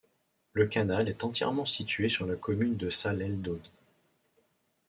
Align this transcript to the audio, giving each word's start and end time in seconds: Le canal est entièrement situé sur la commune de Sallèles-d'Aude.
Le 0.53 0.65
canal 0.65 1.09
est 1.09 1.23
entièrement 1.23 1.67
situé 1.67 2.09
sur 2.09 2.25
la 2.25 2.35
commune 2.35 2.75
de 2.75 2.89
Sallèles-d'Aude. 2.89 3.67